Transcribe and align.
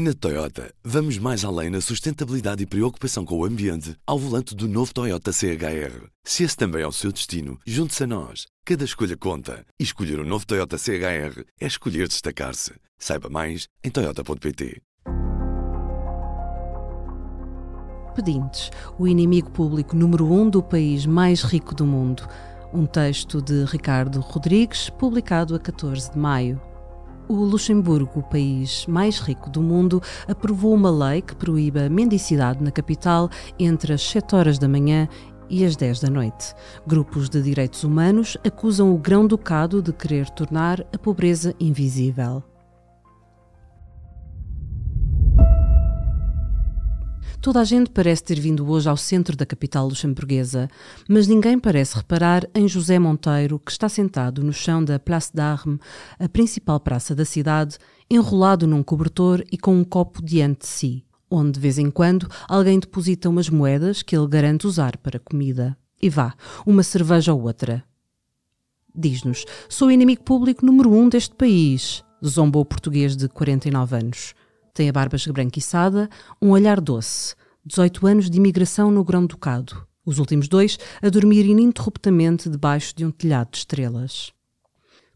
Na 0.00 0.14
Toyota, 0.14 0.72
vamos 0.84 1.18
mais 1.18 1.44
além 1.44 1.70
na 1.70 1.80
sustentabilidade 1.80 2.62
e 2.62 2.66
preocupação 2.66 3.24
com 3.24 3.36
o 3.36 3.44
ambiente 3.44 3.96
ao 4.06 4.16
volante 4.16 4.54
do 4.54 4.68
novo 4.68 4.94
Toyota 4.94 5.32
CHR. 5.32 6.06
Se 6.22 6.44
esse 6.44 6.56
também 6.56 6.82
é 6.82 6.86
o 6.86 6.92
seu 6.92 7.10
destino, 7.10 7.58
junte-se 7.66 8.04
a 8.04 8.06
nós. 8.06 8.46
Cada 8.64 8.84
escolha 8.84 9.16
conta. 9.16 9.66
E 9.76 9.82
escolher 9.82 10.20
o 10.20 10.22
um 10.22 10.24
novo 10.24 10.46
Toyota 10.46 10.78
CHR 10.78 11.42
é 11.60 11.66
escolher 11.66 12.06
destacar-se. 12.06 12.74
Saiba 12.96 13.28
mais 13.28 13.66
em 13.82 13.90
Toyota.pt. 13.90 14.80
Pedintes, 18.14 18.70
o 19.00 19.08
inimigo 19.08 19.50
público 19.50 19.96
número 19.96 20.32
um 20.32 20.48
do 20.48 20.62
país 20.62 21.06
mais 21.06 21.42
rico 21.42 21.74
do 21.74 21.84
mundo. 21.84 22.22
Um 22.72 22.86
texto 22.86 23.42
de 23.42 23.64
Ricardo 23.64 24.20
Rodrigues, 24.20 24.90
publicado 24.90 25.56
a 25.56 25.58
14 25.58 26.12
de 26.12 26.18
maio. 26.18 26.67
O 27.28 27.34
Luxemburgo, 27.34 28.20
o 28.20 28.22
país 28.22 28.86
mais 28.86 29.18
rico 29.18 29.50
do 29.50 29.60
mundo, 29.60 30.02
aprovou 30.26 30.72
uma 30.72 30.90
lei 30.90 31.20
que 31.20 31.36
proíbe 31.36 31.78
a 31.78 31.90
mendicidade 31.90 32.64
na 32.64 32.70
capital 32.70 33.28
entre 33.58 33.92
as 33.92 34.02
7 34.02 34.34
horas 34.34 34.58
da 34.58 34.66
manhã 34.66 35.06
e 35.50 35.62
as 35.62 35.76
10 35.76 36.00
da 36.00 36.08
noite. 36.08 36.54
Grupos 36.86 37.28
de 37.28 37.42
direitos 37.42 37.84
humanos 37.84 38.38
acusam 38.42 38.94
o 38.94 38.98
Grão-Ducado 38.98 39.82
de 39.82 39.92
querer 39.92 40.30
tornar 40.30 40.80
a 40.90 40.96
pobreza 40.96 41.54
invisível. 41.60 42.42
Toda 47.40 47.60
a 47.60 47.64
gente 47.64 47.90
parece 47.90 48.24
ter 48.24 48.40
vindo 48.40 48.68
hoje 48.68 48.88
ao 48.88 48.96
centro 48.96 49.36
da 49.36 49.46
capital 49.46 49.86
luxemburguesa, 49.86 50.68
mas 51.08 51.28
ninguém 51.28 51.56
parece 51.56 51.96
reparar 51.96 52.44
em 52.52 52.66
José 52.66 52.98
Monteiro, 52.98 53.60
que 53.60 53.70
está 53.70 53.88
sentado 53.88 54.42
no 54.42 54.52
chão 54.52 54.84
da 54.84 54.98
Place 54.98 55.30
d'Armes, 55.32 55.78
a 56.18 56.28
principal 56.28 56.80
praça 56.80 57.14
da 57.14 57.24
cidade, 57.24 57.78
enrolado 58.10 58.66
num 58.66 58.82
cobertor 58.82 59.44
e 59.52 59.56
com 59.56 59.76
um 59.76 59.84
copo 59.84 60.20
diante 60.20 60.62
de 60.62 60.66
si, 60.66 61.04
onde 61.30 61.52
de 61.52 61.60
vez 61.60 61.78
em 61.78 61.92
quando 61.92 62.28
alguém 62.48 62.80
deposita 62.80 63.28
umas 63.28 63.48
moedas 63.48 64.02
que 64.02 64.16
ele 64.16 64.26
garante 64.26 64.66
usar 64.66 64.96
para 64.96 65.20
comida. 65.20 65.76
E 66.02 66.10
vá, 66.10 66.34
uma 66.66 66.82
cerveja 66.82 67.32
ou 67.32 67.42
outra. 67.42 67.84
Diz-nos: 68.92 69.44
sou 69.68 69.92
inimigo 69.92 70.24
público 70.24 70.66
número 70.66 70.92
um 70.92 71.08
deste 71.08 71.36
país, 71.36 72.04
zombou 72.24 72.62
o 72.62 72.66
português 72.66 73.16
de 73.16 73.28
49 73.28 73.96
anos. 73.96 74.34
Tem 74.72 74.88
a 74.88 74.92
barba 74.92 75.16
esbranquiçada, 75.16 76.08
um 76.40 76.50
olhar 76.50 76.80
doce. 76.80 77.34
18 77.64 78.06
anos 78.06 78.30
de 78.30 78.38
imigração 78.38 78.90
no 78.90 79.04
Grão-Ducado. 79.04 79.86
Os 80.04 80.18
últimos 80.18 80.48
dois 80.48 80.78
a 81.02 81.08
dormir 81.10 81.44
ininterruptamente 81.44 82.48
debaixo 82.48 82.94
de 82.96 83.04
um 83.04 83.10
telhado 83.10 83.50
de 83.50 83.58
estrelas. 83.58 84.32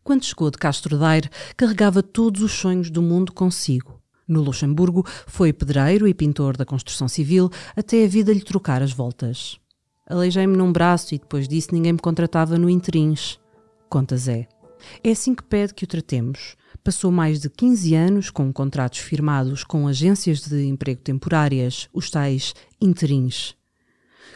Quando 0.05 0.25
chegou 0.25 0.51
de 0.51 0.59
Castro 0.59 0.99
Daire, 0.99 1.31
carregava 1.57 2.03
todos 2.03 2.43
os 2.43 2.53
sonhos 2.53 2.91
do 2.91 3.01
mundo 3.01 3.33
consigo. 3.33 4.01
No 4.29 4.43
Luxemburgo, 4.43 5.07
foi 5.27 5.53
pedreiro 5.53 6.07
e 6.07 6.13
pintor 6.13 6.57
da 6.57 6.65
construção 6.65 7.09
civil 7.09 7.51
até 7.77 8.05
a 8.05 8.09
vida 8.09 8.33
lhe 8.33 8.43
trocar 8.43 8.83
as 8.83 8.93
voltas. 8.93 9.59
Aleijei-me 10.07 10.57
num 10.57 10.73
braço 10.73 11.15
e 11.15 11.19
depois 11.19 11.49
disso 11.49 11.69
ninguém 11.73 11.93
me 11.93 11.99
contratava 11.99 12.59
no 12.59 12.69
Interins. 12.69 13.39
Conta 13.89 14.17
Zé. 14.17 14.49
É 15.03 15.11
assim 15.11 15.35
que 15.35 15.43
pede 15.43 15.73
que 15.73 15.85
o 15.85 15.87
tratemos 15.87 16.57
passou 16.83 17.13
mais 17.13 17.41
de 17.41 17.49
15 17.49 17.95
anos 17.95 18.31
com 18.31 18.53
contratos 18.53 18.99
firmados 18.99 19.65
com 19.65 19.87
agências 19.87 20.41
de 20.41 20.65
emprego 20.65 21.01
temporárias, 21.01 21.89
os 21.93 22.11
tais 22.11 22.55
interins. 22.81 23.55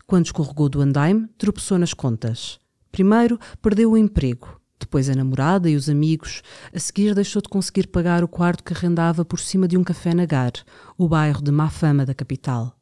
Quando 0.06 0.26
escorregou 0.26 0.68
do 0.68 0.80
andaime, 0.80 1.28
tropeçou 1.36 1.78
nas 1.78 1.92
contas. 1.92 2.60
Primeiro, 2.92 3.38
perdeu 3.60 3.92
o 3.92 3.98
emprego, 3.98 4.60
depois 4.78 5.10
a 5.10 5.14
namorada 5.14 5.68
e 5.68 5.74
os 5.74 5.88
amigos. 5.88 6.42
A 6.72 6.78
seguir, 6.78 7.14
deixou 7.14 7.42
de 7.42 7.48
conseguir 7.48 7.88
pagar 7.88 8.22
o 8.22 8.28
quarto 8.28 8.62
que 8.62 8.72
arrendava 8.72 9.24
por 9.24 9.40
cima 9.40 9.66
de 9.66 9.76
um 9.76 9.82
café 9.82 10.14
na 10.14 10.24
Gar, 10.24 10.52
o 10.96 11.08
bairro 11.08 11.42
de 11.42 11.50
má 11.50 11.68
fama 11.68 12.06
da 12.06 12.14
capital. 12.14 12.76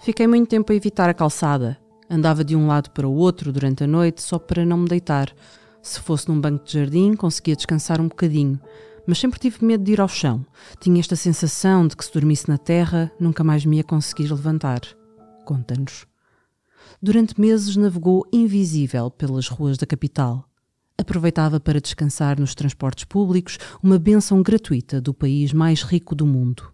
Fiquei 0.00 0.26
muito 0.26 0.48
tempo 0.48 0.72
a 0.72 0.76
evitar 0.76 1.08
a 1.08 1.14
calçada. 1.14 1.78
Andava 2.10 2.44
de 2.44 2.54
um 2.54 2.66
lado 2.66 2.90
para 2.90 3.08
o 3.08 3.14
outro 3.14 3.52
durante 3.52 3.84
a 3.84 3.86
noite 3.86 4.22
só 4.22 4.38
para 4.38 4.64
não 4.64 4.78
me 4.78 4.88
deitar. 4.88 5.34
Se 5.82 6.00
fosse 6.00 6.28
num 6.28 6.40
banco 6.40 6.64
de 6.64 6.72
jardim, 6.72 7.14
conseguia 7.14 7.56
descansar 7.56 8.00
um 8.00 8.08
bocadinho, 8.08 8.60
mas 9.06 9.18
sempre 9.18 9.38
tive 9.38 9.64
medo 9.64 9.84
de 9.84 9.92
ir 9.92 10.00
ao 10.00 10.08
chão. 10.08 10.44
Tinha 10.80 11.00
esta 11.00 11.16
sensação 11.16 11.86
de 11.86 11.96
que 11.96 12.04
se 12.04 12.12
dormisse 12.12 12.48
na 12.48 12.58
terra, 12.58 13.10
nunca 13.18 13.42
mais 13.42 13.64
me 13.64 13.78
ia 13.78 13.84
conseguir 13.84 14.28
levantar. 14.28 14.80
Conta-nos. 15.46 16.06
Durante 17.00 17.40
meses 17.40 17.76
navegou 17.76 18.26
invisível 18.32 19.10
pelas 19.10 19.48
ruas 19.48 19.78
da 19.78 19.86
capital. 19.86 20.44
Aproveitava 20.98 21.60
para 21.60 21.80
descansar 21.80 22.38
nos 22.38 22.54
transportes 22.54 23.04
públicos, 23.04 23.56
uma 23.82 23.98
benção 23.98 24.42
gratuita 24.42 25.00
do 25.00 25.14
país 25.14 25.52
mais 25.52 25.82
rico 25.82 26.14
do 26.14 26.26
mundo. 26.26 26.70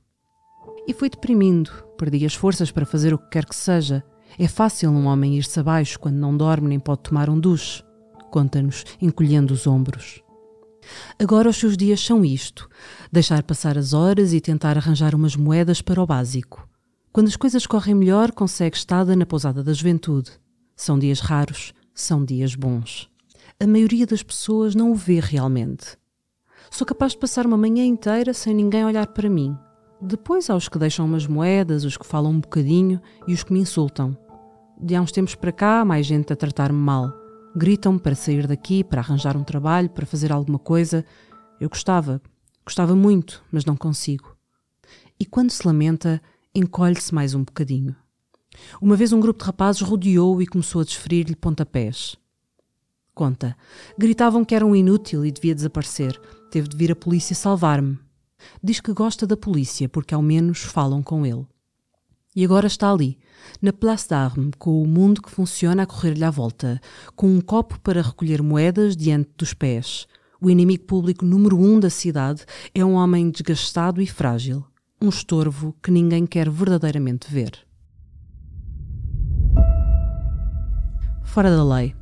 E 0.88 0.94
foi 0.94 1.10
deprimindo, 1.10 1.71
perdi 1.97 2.25
as 2.25 2.34
forças 2.34 2.71
para 2.71 2.86
fazer 2.86 3.12
o 3.12 3.19
que 3.19 3.28
quer 3.28 3.44
que 3.44 3.54
seja. 3.54 4.03
É 4.38 4.48
fácil 4.48 4.91
um 4.91 5.06
homem 5.06 5.36
ir-se 5.36 5.60
abaixo 5.60 6.00
quando 6.00 6.16
não 6.16 6.36
dorme 6.36 6.69
nem 6.69 6.81
pode 6.81 7.03
tomar 7.03 7.31
um 7.31 7.38
duche 7.38 7.84
conta-nos, 8.34 8.84
encolhendo 9.00 9.55
os 9.55 9.65
ombros. 9.65 10.21
Agora 11.21 11.49
os 11.49 11.56
seus 11.56 11.77
dias 11.77 12.00
são 12.00 12.25
isto: 12.25 12.69
deixar 13.12 13.45
passar 13.45 13.78
as 13.78 13.93
horas 13.93 14.33
e 14.33 14.41
tentar 14.41 14.77
arranjar 14.77 15.15
umas 15.15 15.37
moedas 15.37 15.81
para 15.81 16.03
o 16.03 16.06
básico. 16.06 16.69
Quando 17.12 17.28
as 17.28 17.37
coisas 17.37 17.65
correm 17.65 17.95
melhor, 17.95 18.33
consegue 18.33 18.77
estada 18.77 19.15
na 19.15 19.25
pousada 19.25 19.62
da 19.62 19.72
juventude. 19.72 20.33
São 20.75 20.99
dias 20.99 21.21
raros, 21.21 21.72
são 21.95 22.25
dias 22.25 22.56
bons. 22.56 23.09
A 23.61 23.69
maioria 23.69 24.05
das 24.05 24.25
pessoas 24.25 24.75
não 24.75 24.91
o 24.91 24.97
vê 24.97 25.21
realmente. 25.21 25.97
Sou 26.72 26.84
capaz 26.84 27.12
de 27.12 27.19
passar 27.19 27.47
uma 27.47 27.56
manhã 27.56 27.84
inteira 27.84 28.34
sem 28.34 28.53
ninguém 28.53 28.84
olhar 28.84 29.06
para 29.06 29.31
mim. 29.31 29.56
Depois 30.03 30.51
há 30.51 30.56
os 30.56 30.69
que 30.69 30.77
deixam 30.77 31.06
umas 31.06 31.25
moedas, 31.28 31.84
os 31.84 31.97
que 31.97 32.05
falam 32.05 32.33
um 32.33 32.41
bocadinho 32.41 33.01
e 33.28 33.33
os 33.33 33.45
que 33.45 33.53
me 33.53 33.61
insultam. 33.61 34.19
De 34.81 34.97
há 34.97 35.01
uns 35.01 35.12
tempos 35.12 35.37
para 35.37 35.53
cá, 35.53 35.81
há 35.81 35.84
mais 35.84 36.05
gente 36.05 36.33
a 36.33 36.37
tratar-me 36.37 36.81
mal. 36.81 37.24
Gritam-me 37.56 38.00
para 38.00 38.16
sair 38.16 38.47
daqui, 38.47 38.82
para 38.82 39.00
arranjar 39.00 39.37
um 39.37 39.44
trabalho, 39.44 39.88
para 39.88 40.04
fazer 40.04 40.32
alguma 40.32 40.59
coisa. 40.59 41.04
Eu 41.60 41.69
gostava, 41.69 42.20
gostava 42.65 42.97
muito, 42.97 43.44
mas 43.53 43.65
não 43.65 43.76
consigo. 43.76 44.37
E 45.20 45.25
quando 45.25 45.50
se 45.50 45.65
lamenta, 45.65 46.20
encolhe-se 46.53 47.15
mais 47.15 47.32
um 47.32 47.44
bocadinho. 47.44 47.94
Uma 48.81 48.97
vez 48.97 49.12
um 49.12 49.20
grupo 49.20 49.38
de 49.41 49.47
rapazes 49.47 49.82
rodeou-o 49.82 50.42
e 50.42 50.47
começou 50.47 50.81
a 50.81 50.84
desferir-lhe 50.84 51.37
pontapés. 51.37 52.16
Conta. 53.15 53.56
Gritavam 53.97 54.44
que 54.44 54.54
era 54.54 54.66
um 54.66 54.75
inútil 54.75 55.25
e 55.25 55.31
devia 55.31 55.54
desaparecer. 55.54 56.21
Teve 56.50 56.69
de 56.69 56.76
vir 56.76 56.91
a 56.91 56.97
polícia 56.97 57.36
salvar-me. 57.36 57.98
Diz 58.62 58.81
que 58.81 58.92
gosta 58.92 59.26
da 59.26 59.36
polícia 59.36 59.88
porque 59.88 60.15
ao 60.15 60.22
menos 60.22 60.59
falam 60.62 61.03
com 61.03 61.25
ele. 61.25 61.47
E 62.37 62.45
agora 62.45 62.67
está 62.67 62.91
ali, 62.91 63.17
na 63.62 63.72
Place 63.72 64.09
d'Armes, 64.09 64.50
com 64.59 64.83
o 64.83 64.87
mundo 64.87 65.22
que 65.22 65.31
funciona 65.31 65.84
a 65.84 65.87
correr-lhe 65.87 66.25
à 66.25 66.31
volta, 66.31 66.81
com 67.15 67.28
um 67.28 67.41
copo 67.41 67.78
para 67.78 68.03
recolher 68.03 68.43
moedas 68.43 68.97
diante 68.97 69.31
dos 69.37 69.55
pés. 69.55 70.06
O 70.41 70.50
inimigo 70.50 70.84
público 70.84 71.25
número 71.25 71.56
um 71.56 71.78
da 71.78 71.89
cidade 71.89 72.45
é 72.75 72.84
um 72.84 72.95
homem 72.95 73.31
desgastado 73.31 74.03
e 74.03 74.06
frágil, 74.06 74.65
um 75.00 75.09
estorvo 75.09 75.77
que 75.81 75.93
ninguém 75.93 76.27
quer 76.27 76.50
verdadeiramente 76.50 77.33
ver. 77.33 77.53
Fora 81.22 81.51
da 81.51 81.65
lei. 81.65 81.95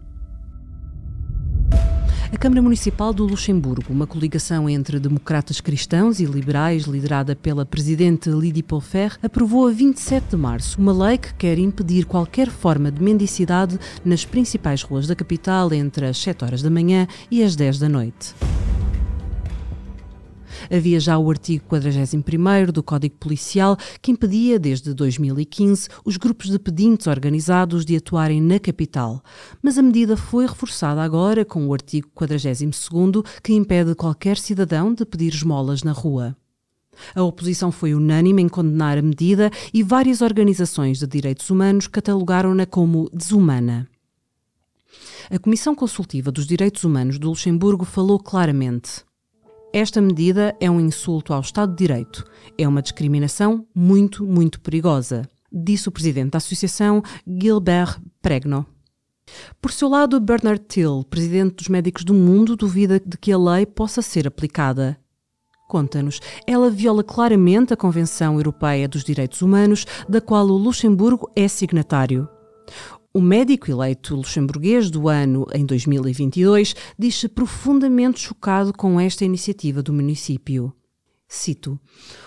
A 2.32 2.38
Câmara 2.38 2.62
Municipal 2.62 3.12
do 3.12 3.26
Luxemburgo, 3.26 3.92
uma 3.92 4.06
coligação 4.06 4.66
entre 4.66 4.98
democratas 4.98 5.60
cristãos 5.60 6.18
e 6.18 6.24
liberais 6.24 6.84
liderada 6.84 7.36
pela 7.36 7.66
presidente 7.66 8.30
Lydie 8.30 8.62
Polfer, 8.62 9.18
aprovou 9.22 9.68
a 9.68 9.70
27 9.70 10.30
de 10.30 10.36
março 10.36 10.80
uma 10.80 10.94
lei 10.94 11.18
que 11.18 11.34
quer 11.34 11.58
impedir 11.58 12.06
qualquer 12.06 12.48
forma 12.48 12.90
de 12.90 13.02
mendicidade 13.02 13.78
nas 14.02 14.24
principais 14.24 14.82
ruas 14.82 15.06
da 15.06 15.14
capital 15.14 15.74
entre 15.74 16.06
as 16.06 16.16
7 16.16 16.42
horas 16.42 16.62
da 16.62 16.70
manhã 16.70 17.06
e 17.30 17.44
as 17.44 17.54
10 17.54 17.78
da 17.78 17.88
noite. 17.88 18.34
Havia 20.74 20.98
já 20.98 21.18
o 21.18 21.28
artigo 21.28 21.66
41 21.68 22.72
do 22.72 22.82
Código 22.82 23.14
Policial 23.16 23.76
que 24.00 24.10
impedia, 24.10 24.58
desde 24.58 24.94
2015, 24.94 25.86
os 26.02 26.16
grupos 26.16 26.48
de 26.48 26.58
pedintes 26.58 27.06
organizados 27.06 27.84
de 27.84 27.94
atuarem 27.94 28.40
na 28.40 28.58
capital. 28.58 29.22
Mas 29.62 29.76
a 29.76 29.82
medida 29.82 30.16
foi 30.16 30.46
reforçada 30.46 31.02
agora 31.02 31.44
com 31.44 31.66
o 31.66 31.74
artigo 31.74 32.08
42 32.14 33.22
que 33.42 33.52
impede 33.52 33.94
qualquer 33.94 34.38
cidadão 34.38 34.94
de 34.94 35.04
pedir 35.04 35.34
esmolas 35.34 35.82
na 35.82 35.92
rua. 35.92 36.34
A 37.14 37.22
oposição 37.22 37.70
foi 37.70 37.94
unânime 37.94 38.40
em 38.40 38.48
condenar 38.48 38.96
a 38.96 39.02
medida 39.02 39.50
e 39.74 39.82
várias 39.82 40.22
organizações 40.22 40.98
de 40.98 41.06
direitos 41.06 41.50
humanos 41.50 41.86
catalogaram-na 41.86 42.64
como 42.64 43.10
desumana. 43.12 43.86
A 45.30 45.38
Comissão 45.38 45.74
Consultiva 45.74 46.32
dos 46.32 46.46
Direitos 46.46 46.82
Humanos 46.82 47.18
do 47.18 47.28
Luxemburgo 47.28 47.84
falou 47.84 48.18
claramente. 48.18 49.04
Esta 49.74 50.02
medida 50.02 50.54
é 50.60 50.70
um 50.70 50.78
insulto 50.78 51.32
ao 51.32 51.40
Estado 51.40 51.70
de 51.70 51.78
Direito. 51.78 52.24
É 52.58 52.68
uma 52.68 52.82
discriminação 52.82 53.66
muito, 53.74 54.22
muito 54.26 54.60
perigosa, 54.60 55.26
disse 55.50 55.88
o 55.88 55.92
presidente 55.92 56.32
da 56.32 56.36
associação, 56.36 57.02
Gilbert 57.26 57.98
Pregno. 58.20 58.66
Por 59.62 59.72
seu 59.72 59.88
lado, 59.88 60.20
Bernard 60.20 60.62
Till, 60.68 61.02
presidente 61.08 61.54
dos 61.54 61.68
Médicos 61.68 62.04
do 62.04 62.12
Mundo, 62.12 62.54
duvida 62.54 63.00
de 63.00 63.16
que 63.16 63.32
a 63.32 63.38
lei 63.38 63.64
possa 63.64 64.02
ser 64.02 64.26
aplicada. 64.28 64.98
Conta-nos, 65.70 66.20
ela 66.46 66.68
viola 66.68 67.02
claramente 67.02 67.72
a 67.72 67.76
Convenção 67.76 68.34
Europeia 68.34 68.86
dos 68.86 69.02
Direitos 69.02 69.40
Humanos, 69.40 69.86
da 70.06 70.20
qual 70.20 70.46
o 70.46 70.58
Luxemburgo 70.58 71.30
é 71.34 71.48
signatário. 71.48 72.28
O 73.14 73.20
médico 73.20 73.70
eleito 73.70 74.16
luxemburguês 74.16 74.90
do 74.90 75.06
ano 75.06 75.46
em 75.52 75.66
2022 75.66 76.74
diz-se 76.98 77.28
profundamente 77.28 78.18
chocado 78.18 78.72
com 78.72 78.98
esta 78.98 79.22
iniciativa 79.22 79.82
do 79.82 79.92
município. 79.92 80.72
Cito: 81.28 81.78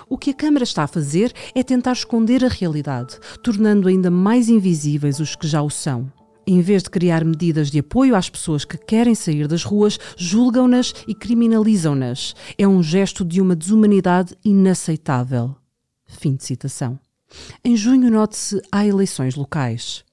O 0.08 0.16
que 0.16 0.30
a 0.30 0.34
Câmara 0.36 0.64
está 0.64 0.84
a 0.84 0.88
fazer 0.88 1.34
é 1.56 1.64
tentar 1.64 1.94
esconder 1.94 2.46
a 2.46 2.48
realidade, 2.48 3.18
tornando 3.42 3.88
ainda 3.88 4.12
mais 4.12 4.48
invisíveis 4.48 5.20
os 5.20 5.36
que 5.36 5.48
já 5.48 5.60
o 5.64 5.72
são. 5.72 6.12
Em 6.46 6.62
vez 6.62 6.84
de 6.84 6.92
criar 6.92 7.26
medidas 7.26 7.72
de 7.72 7.80
apoio 7.80 8.16
às 8.16 8.30
pessoas 8.30 8.64
que 8.64 8.78
querem 8.78 9.16
sair 9.16 9.48
das 9.48 9.64
ruas, 9.64 9.98
julgam-nas 10.16 10.94
e 11.08 11.16
criminalizam-nas. 11.16 12.36
É 12.60 12.68
um 12.68 12.84
gesto 12.84 13.26
de 13.26 13.42
uma 13.42 13.56
desumanidade 13.56 14.38
inaceitável. 14.46 15.56
Fim 16.06 16.36
de 16.36 16.44
citação. 16.44 17.00
Em 17.64 17.76
junho, 17.76 18.12
note-se, 18.12 18.62
há 18.72 18.86
eleições 18.86 19.34
locais. 19.34 20.06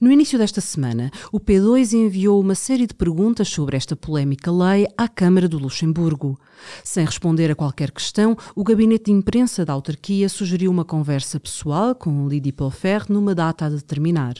No 0.00 0.10
início 0.10 0.38
desta 0.38 0.60
semana, 0.60 1.10
o 1.32 1.40
P2 1.40 1.92
enviou 1.92 2.40
uma 2.40 2.54
série 2.54 2.86
de 2.86 2.94
perguntas 2.94 3.48
sobre 3.48 3.76
esta 3.76 3.96
polémica 3.96 4.50
lei 4.50 4.86
à 4.96 5.08
Câmara 5.08 5.48
do 5.48 5.58
Luxemburgo. 5.58 6.38
Sem 6.84 7.04
responder 7.04 7.50
a 7.50 7.54
qualquer 7.54 7.90
questão, 7.90 8.36
o 8.54 8.64
gabinete 8.64 9.06
de 9.06 9.12
imprensa 9.12 9.64
da 9.64 9.72
autarquia 9.72 10.28
sugeriu 10.28 10.70
uma 10.70 10.84
conversa 10.84 11.38
pessoal 11.40 11.94
com 11.94 12.28
Lydie 12.28 12.52
Pelfer 12.52 13.04
numa 13.08 13.34
data 13.34 13.66
a 13.66 13.68
determinar. 13.68 14.34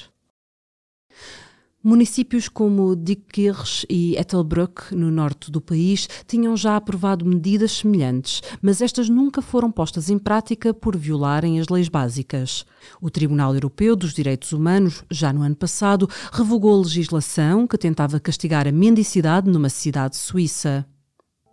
Municípios 1.88 2.48
como 2.48 2.96
Diekirch 2.96 3.86
e 3.88 4.16
Ettelbruck, 4.16 4.92
no 4.92 5.08
norte 5.08 5.52
do 5.52 5.60
país, 5.60 6.08
tinham 6.26 6.56
já 6.56 6.74
aprovado 6.74 7.24
medidas 7.24 7.70
semelhantes, 7.70 8.42
mas 8.60 8.82
estas 8.82 9.08
nunca 9.08 9.40
foram 9.40 9.70
postas 9.70 10.10
em 10.10 10.18
prática 10.18 10.74
por 10.74 10.96
violarem 10.96 11.60
as 11.60 11.68
leis 11.68 11.88
básicas. 11.88 12.66
O 13.00 13.08
Tribunal 13.08 13.54
Europeu 13.54 13.94
dos 13.94 14.12
Direitos 14.12 14.52
Humanos, 14.52 15.04
já 15.08 15.32
no 15.32 15.42
ano 15.42 15.54
passado, 15.54 16.10
revogou 16.32 16.74
a 16.74 16.82
legislação 16.82 17.68
que 17.68 17.78
tentava 17.78 18.18
castigar 18.18 18.66
a 18.66 18.72
mendicidade 18.72 19.48
numa 19.48 19.68
cidade 19.68 20.16
suíça. 20.16 20.84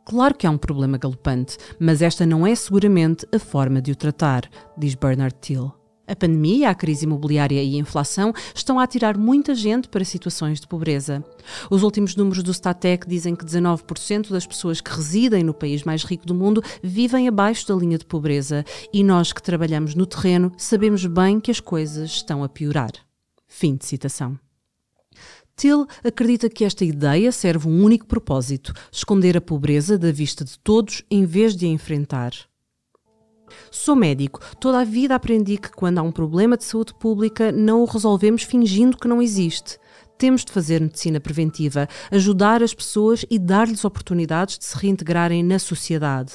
Claro 0.03 0.33
que 0.33 0.47
há 0.47 0.50
um 0.50 0.57
problema 0.57 0.97
galopante, 0.97 1.57
mas 1.80 2.01
esta 2.01 2.25
não 2.25 2.47
é 2.47 2.56
seguramente 2.56 3.24
a 3.31 3.38
forma 3.38 3.80
de 3.80 3.91
o 3.91 3.95
tratar, 3.95 4.50
diz 4.75 4.95
Bernard 4.95 5.35
Till. 5.39 5.82
A 6.13 6.15
pandemia, 6.15 6.69
a 6.69 6.75
crise 6.75 7.06
imobiliária 7.06 7.63
e 7.63 7.74
a 7.74 7.80
inflação 7.80 8.31
estão 8.54 8.80
a 8.80 8.83
atirar 8.83 9.18
muita 9.18 9.56
gente 9.56 9.89
para 9.89 10.06
situações 10.06 10.62
de 10.62 10.68
pobreza. 10.68 11.25
Os 11.71 11.81
últimos 11.81 12.15
números 12.15 12.44
do 12.44 12.54
Statec 12.54 13.07
dizem 13.07 13.36
que 13.36 13.44
19% 13.44 14.30
das 14.30 14.45
pessoas 14.45 14.80
que 14.80 14.92
residem 14.92 15.44
no 15.44 15.56
país 15.56 15.81
mais 15.81 16.04
rico 16.04 16.27
do 16.27 16.36
mundo 16.36 16.62
vivem 16.83 17.27
abaixo 17.27 17.68
da 17.68 17.74
linha 17.74 17.98
de 17.98 18.06
pobreza 18.06 18.63
e 18.94 19.04
nós 19.04 19.33
que 19.33 19.42
trabalhamos 19.42 19.95
no 19.95 20.06
terreno 20.06 20.51
sabemos 20.56 21.04
bem 21.07 21.39
que 21.39 21.50
as 21.50 21.60
coisas 21.60 22.12
estão 22.12 22.44
a 22.44 22.48
piorar. 22.48 22.92
Fim 23.48 23.75
de 23.75 23.83
citação. 23.83 24.38
Till 25.56 25.88
acredita 26.04 26.48
que 26.48 26.63
esta 26.63 26.86
ideia 26.86 27.31
serve 27.31 27.68
um 27.68 27.83
único 27.83 28.06
propósito: 28.06 28.71
esconder 28.92 29.36
a 29.36 29.42
pobreza 29.42 29.98
da 29.98 30.12
vista 30.12 30.45
de 30.45 30.59
todos 30.59 31.04
em 31.09 31.25
vez 31.25 31.56
de 31.56 31.66
a 31.66 31.69
enfrentar. 31.69 32.33
Sou 33.72 33.96
médico. 33.96 34.40
Toda 34.60 34.80
a 34.80 34.84
vida 34.84 35.16
aprendi 35.16 35.58
que 35.58 35.72
quando 35.72 36.00
há 36.00 36.02
um 36.02 36.12
problema 36.12 36.58
de 36.58 36.64
saúde 36.64 36.94
pública, 36.94 37.52
não 37.52 37.82
o 37.82 37.86
resolvemos 37.86 38.44
fingindo 38.44 38.98
que 38.98 39.08
não 39.08 39.22
existe. 39.22 39.78
Temos 40.18 40.46
de 40.46 40.52
fazer 40.52 40.80
medicina 40.80 41.20
preventiva, 41.20 41.88
ajudar 42.12 42.64
as 42.64 42.74
pessoas 42.74 43.26
e 43.30 43.38
dar-lhes 43.38 43.84
oportunidades 43.84 44.58
de 44.58 44.66
se 44.66 44.78
reintegrarem 44.78 45.44
na 45.44 45.60
sociedade. 45.60 46.34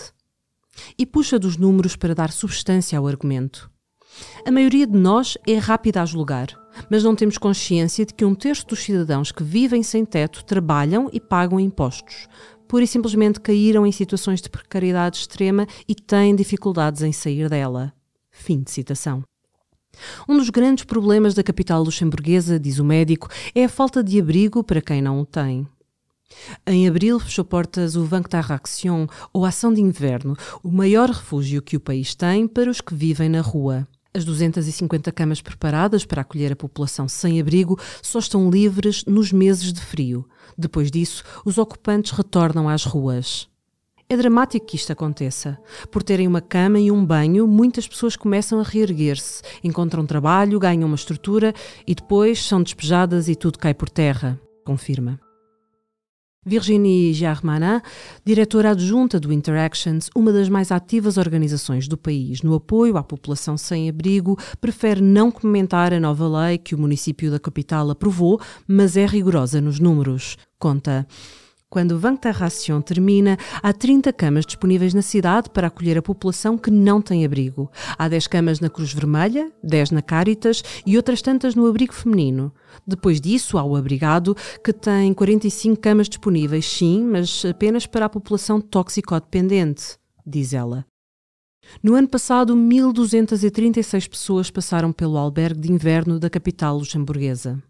E 0.98 1.06
puxa 1.06 1.38
dos 1.38 1.56
números 1.56 1.96
para 1.96 2.14
dar 2.14 2.30
substância 2.30 2.98
ao 2.98 3.06
argumento. 3.06 3.70
A 4.44 4.50
maioria 4.50 4.86
de 4.86 4.96
nós 4.96 5.36
é 5.46 5.56
rápida 5.56 6.02
a 6.02 6.06
julgar, 6.06 6.48
mas 6.90 7.04
não 7.04 7.14
temos 7.14 7.38
consciência 7.38 8.04
de 8.04 8.14
que 8.14 8.24
um 8.24 8.34
terço 8.34 8.66
dos 8.66 8.80
cidadãos 8.80 9.30
que 9.30 9.44
vivem 9.44 9.82
sem 9.82 10.04
teto 10.04 10.44
trabalham 10.44 11.08
e 11.12 11.20
pagam 11.20 11.60
impostos 11.60 12.26
pura 12.68 12.84
e 12.84 12.86
simplesmente 12.86 13.40
caíram 13.40 13.86
em 13.86 13.90
situações 13.90 14.40
de 14.40 14.50
precariedade 14.50 15.16
extrema 15.16 15.66
e 15.88 15.94
têm 15.94 16.36
dificuldades 16.36 17.02
em 17.02 17.12
sair 17.12 17.48
dela. 17.48 17.92
Fim 18.30 18.62
de 18.62 18.70
citação. 18.70 19.24
Um 20.28 20.36
dos 20.36 20.50
grandes 20.50 20.84
problemas 20.84 21.34
da 21.34 21.42
capital 21.42 21.82
luxemburguesa, 21.82 22.60
diz 22.60 22.78
o 22.78 22.84
médico, 22.84 23.28
é 23.54 23.64
a 23.64 23.68
falta 23.68 24.04
de 24.04 24.20
abrigo 24.20 24.62
para 24.62 24.82
quem 24.82 25.02
não 25.02 25.20
o 25.20 25.26
tem. 25.26 25.66
Em 26.66 26.86
abril 26.86 27.18
fechou 27.18 27.44
portas 27.44 27.96
o 27.96 28.04
Vanguard 28.04 28.50
Action, 28.50 29.06
ou 29.32 29.44
Ação 29.44 29.72
de 29.72 29.80
Inverno, 29.80 30.36
o 30.62 30.70
maior 30.70 31.08
refúgio 31.08 31.62
que 31.62 31.76
o 31.76 31.80
país 31.80 32.14
tem 32.14 32.46
para 32.46 32.70
os 32.70 32.80
que 32.80 32.94
vivem 32.94 33.28
na 33.28 33.40
rua. 33.40 33.88
As 34.18 34.24
250 34.24 35.12
camas 35.12 35.40
preparadas 35.40 36.04
para 36.04 36.22
acolher 36.22 36.50
a 36.50 36.56
população 36.56 37.06
sem 37.06 37.40
abrigo 37.40 37.78
só 38.02 38.18
estão 38.18 38.50
livres 38.50 39.04
nos 39.04 39.30
meses 39.30 39.72
de 39.72 39.80
frio. 39.80 40.28
Depois 40.58 40.90
disso, 40.90 41.22
os 41.44 41.56
ocupantes 41.56 42.10
retornam 42.10 42.68
às 42.68 42.82
ruas. 42.82 43.48
É 44.08 44.16
dramático 44.16 44.66
que 44.66 44.74
isto 44.74 44.92
aconteça. 44.92 45.56
Por 45.92 46.02
terem 46.02 46.26
uma 46.26 46.40
cama 46.40 46.80
e 46.80 46.90
um 46.90 47.06
banho, 47.06 47.46
muitas 47.46 47.86
pessoas 47.86 48.16
começam 48.16 48.58
a 48.58 48.64
reerguer-se, 48.64 49.40
encontram 49.62 50.04
trabalho, 50.04 50.58
ganham 50.58 50.88
uma 50.88 50.96
estrutura 50.96 51.54
e 51.86 51.94
depois 51.94 52.44
são 52.44 52.60
despejadas 52.60 53.28
e 53.28 53.36
tudo 53.36 53.56
cai 53.56 53.72
por 53.72 53.88
terra, 53.88 54.36
confirma. 54.64 55.27
Virginie 56.48 57.12
Germanin, 57.12 57.82
diretora 58.24 58.70
adjunta 58.70 59.20
do 59.20 59.30
Interactions, 59.30 60.08
uma 60.16 60.32
das 60.32 60.48
mais 60.48 60.72
ativas 60.72 61.18
organizações 61.18 61.86
do 61.86 61.98
país 61.98 62.40
no 62.40 62.54
apoio 62.54 62.96
à 62.96 63.02
população 63.02 63.58
sem 63.58 63.86
abrigo, 63.86 64.38
prefere 64.58 65.02
não 65.02 65.30
comentar 65.30 65.92
a 65.92 66.00
nova 66.00 66.26
lei 66.26 66.56
que 66.56 66.74
o 66.74 66.78
município 66.78 67.30
da 67.30 67.38
capital 67.38 67.90
aprovou, 67.90 68.40
mas 68.66 68.96
é 68.96 69.04
rigorosa 69.04 69.60
nos 69.60 69.78
números. 69.78 70.38
Conta. 70.58 71.06
Quando 71.70 71.92
o 71.92 71.98
Vactaration 71.98 72.80
termina, 72.80 73.36
há 73.62 73.74
30 73.74 74.10
camas 74.14 74.46
disponíveis 74.46 74.94
na 74.94 75.02
cidade 75.02 75.50
para 75.50 75.66
acolher 75.66 75.98
a 75.98 76.02
população 76.02 76.56
que 76.56 76.70
não 76.70 77.02
tem 77.02 77.26
abrigo. 77.26 77.70
Há 77.98 78.08
10 78.08 78.26
camas 78.26 78.58
na 78.58 78.70
Cruz 78.70 78.90
Vermelha, 78.90 79.52
10 79.62 79.90
na 79.90 80.00
Caritas 80.00 80.62
e 80.86 80.96
outras 80.96 81.20
tantas 81.20 81.54
no 81.54 81.66
abrigo 81.66 81.92
feminino. 81.92 82.50
Depois 82.86 83.20
disso, 83.20 83.58
há 83.58 83.64
o 83.64 83.76
abrigado, 83.76 84.34
que 84.64 84.72
tem 84.72 85.12
45 85.12 85.78
camas 85.78 86.08
disponíveis, 86.08 86.64
sim, 86.64 87.04
mas 87.04 87.44
apenas 87.44 87.86
para 87.86 88.06
a 88.06 88.10
população 88.10 88.62
toxicodependente, 88.62 89.98
diz 90.26 90.54
ela. 90.54 90.86
No 91.82 91.94
ano 91.94 92.08
passado, 92.08 92.56
1.236 92.56 94.08
pessoas 94.08 94.50
passaram 94.50 94.90
pelo 94.90 95.18
albergue 95.18 95.60
de 95.60 95.70
inverno 95.70 96.18
da 96.18 96.30
capital 96.30 96.78
luxemburguesa. 96.78 97.62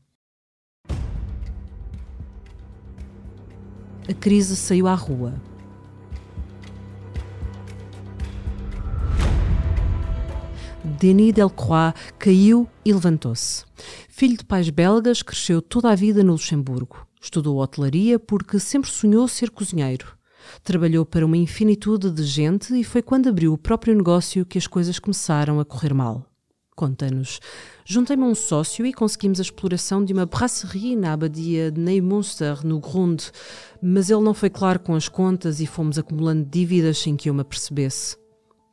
A 4.08 4.14
crise 4.14 4.56
saiu 4.56 4.86
à 4.86 4.94
rua. 4.94 5.34
Denis 10.82 11.34
Delcroix 11.34 11.94
caiu 12.18 12.66
e 12.84 12.92
levantou-se. 12.92 13.64
Filho 14.08 14.38
de 14.38 14.44
pais 14.44 14.70
belgas, 14.70 15.22
cresceu 15.22 15.60
toda 15.60 15.90
a 15.90 15.94
vida 15.94 16.24
no 16.24 16.32
Luxemburgo. 16.32 17.06
Estudou 17.20 17.58
hotelaria 17.58 18.18
porque 18.18 18.58
sempre 18.58 18.90
sonhou 18.90 19.28
ser 19.28 19.50
cozinheiro. 19.50 20.16
Trabalhou 20.64 21.04
para 21.04 21.26
uma 21.26 21.36
infinitude 21.36 22.10
de 22.10 22.24
gente 22.24 22.74
e 22.74 22.82
foi 22.82 23.02
quando 23.02 23.28
abriu 23.28 23.52
o 23.52 23.58
próprio 23.58 23.94
negócio 23.94 24.46
que 24.46 24.56
as 24.56 24.66
coisas 24.66 24.98
começaram 24.98 25.60
a 25.60 25.64
correr 25.64 25.92
mal. 25.92 26.27
Conta-nos. 26.78 27.40
Juntei-me 27.84 28.22
a 28.22 28.26
um 28.26 28.36
sócio 28.36 28.86
e 28.86 28.92
conseguimos 28.92 29.40
a 29.40 29.42
exploração 29.42 30.04
de 30.04 30.12
uma 30.12 30.26
brasserie 30.26 30.94
na 30.94 31.12
abadia 31.12 31.72
de 31.72 31.80
Neumünster, 31.80 32.64
no 32.64 32.78
Grund, 32.78 33.20
mas 33.82 34.08
ele 34.08 34.20
não 34.20 34.32
foi 34.32 34.48
claro 34.48 34.78
com 34.78 34.94
as 34.94 35.08
contas 35.08 35.58
e 35.58 35.66
fomos 35.66 35.98
acumulando 35.98 36.48
dívidas 36.48 36.98
sem 36.98 37.16
que 37.16 37.28
eu 37.28 37.34
me 37.34 37.40
apercebesse. 37.40 38.16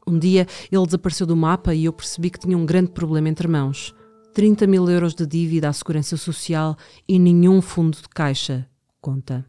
Um 0.05 0.19
dia 0.19 0.45
ele 0.71 0.85
desapareceu 0.85 1.25
do 1.25 1.35
mapa 1.35 1.73
e 1.73 1.85
eu 1.85 1.93
percebi 1.93 2.29
que 2.29 2.37
tinha 2.37 2.55
um 2.55 2.63
grande 2.63 2.91
problema 2.91 3.27
entre 3.27 3.47
mãos. 3.47 3.91
30 4.35 4.67
mil 4.67 4.87
euros 4.87 5.15
de 5.15 5.25
dívida 5.25 5.67
à 5.67 5.73
Segurança 5.73 6.15
Social 6.15 6.77
e 7.07 7.17
nenhum 7.17 7.59
fundo 7.59 7.97
de 7.99 8.09
caixa, 8.09 8.69
conta. 9.01 9.43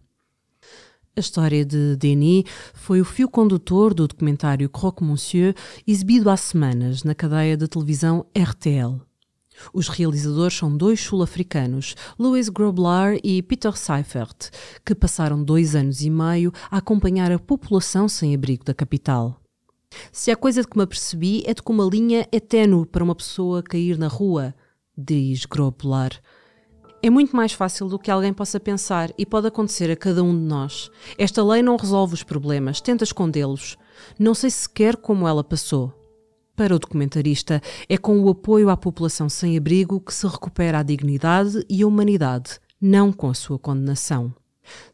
A 1.18 1.20
história 1.20 1.64
de 1.64 1.96
Denis 1.96 2.44
foi 2.74 3.00
o 3.00 3.04
fio 3.04 3.26
condutor 3.26 3.94
do 3.94 4.06
documentário 4.06 4.68
Croque 4.68 5.02
Monsieur, 5.02 5.54
exibido 5.86 6.28
há 6.28 6.36
semanas 6.36 7.04
na 7.04 7.14
cadeia 7.14 7.56
de 7.56 7.66
televisão 7.66 8.26
RTL. 8.38 9.00
Os 9.72 9.88
realizadores 9.88 10.58
são 10.58 10.76
dois 10.76 11.00
sul-africanos, 11.00 11.94
Louis 12.18 12.50
Groblar 12.50 13.16
e 13.24 13.40
Peter 13.40 13.74
Seifert, 13.74 14.50
que 14.84 14.94
passaram 14.94 15.42
dois 15.42 15.74
anos 15.74 16.02
e 16.02 16.10
meio 16.10 16.52
a 16.70 16.76
acompanhar 16.76 17.32
a 17.32 17.38
população 17.38 18.10
sem 18.10 18.34
abrigo 18.34 18.66
da 18.66 18.74
capital. 18.74 19.40
Se 20.12 20.30
há 20.30 20.36
coisa 20.36 20.60
de 20.60 20.68
que 20.68 20.76
me 20.76 20.84
apercebi 20.84 21.42
é 21.46 21.54
de 21.54 21.62
que 21.62 21.70
uma 21.70 21.86
linha 21.86 22.28
é 22.30 22.38
ténue 22.38 22.84
para 22.84 23.02
uma 23.02 23.14
pessoa 23.14 23.62
cair 23.62 23.96
na 23.96 24.08
rua, 24.08 24.54
diz 24.94 25.46
Groblar. 25.46 26.10
É 27.02 27.10
muito 27.10 27.36
mais 27.36 27.52
fácil 27.52 27.88
do 27.88 27.98
que 27.98 28.10
alguém 28.10 28.32
possa 28.32 28.58
pensar 28.58 29.12
e 29.18 29.26
pode 29.26 29.46
acontecer 29.46 29.90
a 29.90 29.96
cada 29.96 30.22
um 30.22 30.36
de 30.36 30.44
nós. 30.44 30.90
Esta 31.18 31.44
lei 31.44 31.62
não 31.62 31.76
resolve 31.76 32.14
os 32.14 32.22
problemas, 32.22 32.80
tenta 32.80 33.04
escondê-los. 33.04 33.76
Não 34.18 34.34
sei 34.34 34.50
sequer 34.50 34.96
como 34.96 35.28
ela 35.28 35.44
passou. 35.44 35.92
Para 36.56 36.74
o 36.74 36.78
documentarista, 36.78 37.60
é 37.88 37.98
com 37.98 38.18
o 38.18 38.30
apoio 38.30 38.70
à 38.70 38.76
população 38.76 39.28
sem 39.28 39.58
abrigo 39.58 40.00
que 40.00 40.14
se 40.14 40.26
recupera 40.26 40.78
a 40.78 40.82
dignidade 40.82 41.64
e 41.68 41.82
a 41.82 41.86
humanidade, 41.86 42.58
não 42.80 43.12
com 43.12 43.28
a 43.28 43.34
sua 43.34 43.58
condenação. 43.58 44.34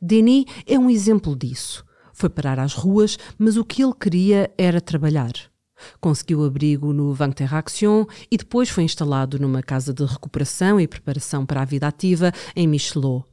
Denis 0.00 0.44
é 0.66 0.78
um 0.78 0.90
exemplo 0.90 1.36
disso. 1.36 1.84
Foi 2.12 2.28
parar 2.28 2.58
às 2.58 2.74
ruas, 2.74 3.16
mas 3.38 3.56
o 3.56 3.64
que 3.64 3.82
ele 3.82 3.94
queria 3.94 4.52
era 4.58 4.80
trabalhar. 4.80 5.51
Conseguiu 6.00 6.44
abrigo 6.44 6.92
no 6.92 7.12
Van 7.12 7.32
Action 7.50 8.04
e 8.30 8.36
depois 8.36 8.68
foi 8.68 8.84
instalado 8.84 9.38
numa 9.38 9.62
casa 9.62 9.92
de 9.92 10.04
recuperação 10.04 10.80
e 10.80 10.86
preparação 10.86 11.46
para 11.46 11.62
a 11.62 11.64
vida 11.64 11.86
ativa 11.86 12.32
em 12.54 12.66
Michelot. 12.66 13.24